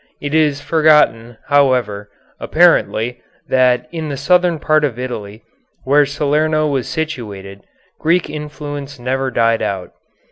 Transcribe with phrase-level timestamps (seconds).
[0.19, 2.09] It is forgotten, however,
[2.39, 5.43] apparently, that in the southern part of Italy,
[5.83, 7.61] where Salerno was situated,
[7.99, 9.91] Greek influence never died out.